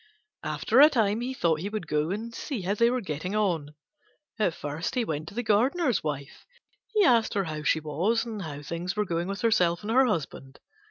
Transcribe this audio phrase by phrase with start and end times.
[0.41, 3.75] After a time he thought he would go and see how they were getting on;
[4.39, 6.43] and first he went to the gardener's wife.
[6.95, 10.07] He asked her how she was, and how things were going with herself and her
[10.07, 10.59] husband.